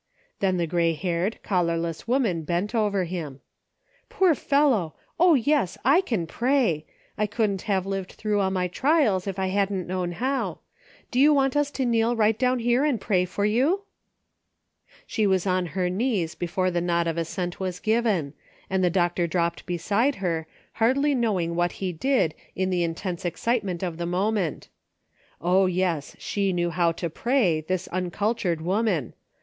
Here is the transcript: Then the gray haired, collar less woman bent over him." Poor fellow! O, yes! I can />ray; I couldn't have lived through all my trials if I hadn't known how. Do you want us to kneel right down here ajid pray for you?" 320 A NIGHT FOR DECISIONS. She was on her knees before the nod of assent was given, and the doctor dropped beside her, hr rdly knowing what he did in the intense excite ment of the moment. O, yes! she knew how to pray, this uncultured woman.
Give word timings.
Then 0.39 0.57
the 0.57 0.65
gray 0.65 0.93
haired, 0.93 1.37
collar 1.43 1.77
less 1.77 2.07
woman 2.07 2.41
bent 2.41 2.73
over 2.73 3.03
him." 3.03 3.39
Poor 4.09 4.33
fellow! 4.33 4.95
O, 5.19 5.35
yes! 5.35 5.77
I 5.85 6.01
can 6.01 6.25
/>ray; 6.39 6.85
I 7.19 7.27
couldn't 7.27 7.61
have 7.69 7.85
lived 7.85 8.13
through 8.13 8.39
all 8.39 8.49
my 8.49 8.67
trials 8.67 9.27
if 9.27 9.37
I 9.37 9.49
hadn't 9.49 9.85
known 9.85 10.13
how. 10.13 10.57
Do 11.11 11.19
you 11.19 11.31
want 11.35 11.55
us 11.55 11.69
to 11.77 11.85
kneel 11.85 12.15
right 12.15 12.39
down 12.39 12.57
here 12.57 12.81
ajid 12.81 12.99
pray 12.99 13.25
for 13.25 13.45
you?" 13.45 13.83
320 15.07 15.21
A 15.21 15.61
NIGHT 15.61 15.69
FOR 15.69 15.83
DECISIONS. 15.85 15.85
She 15.85 15.85
was 15.85 15.85
on 15.85 15.85
her 15.85 15.89
knees 15.95 16.33
before 16.33 16.71
the 16.71 16.81
nod 16.81 17.05
of 17.05 17.19
assent 17.19 17.59
was 17.59 17.79
given, 17.79 18.33
and 18.71 18.83
the 18.83 18.89
doctor 18.89 19.27
dropped 19.27 19.67
beside 19.67 20.15
her, 20.15 20.47
hr 20.79 20.85
rdly 20.85 21.15
knowing 21.15 21.53
what 21.55 21.73
he 21.73 21.93
did 21.93 22.33
in 22.55 22.71
the 22.71 22.81
intense 22.81 23.23
excite 23.23 23.63
ment 23.63 23.83
of 23.83 23.97
the 23.97 24.07
moment. 24.07 24.67
O, 25.39 25.67
yes! 25.67 26.15
she 26.17 26.51
knew 26.53 26.71
how 26.71 26.91
to 26.93 27.07
pray, 27.07 27.61
this 27.61 27.87
uncultured 27.89 28.61
woman. 28.61 29.13